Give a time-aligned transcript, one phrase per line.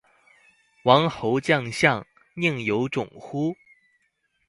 [0.83, 2.03] 王侯将相，
[2.33, 3.55] 宁有种乎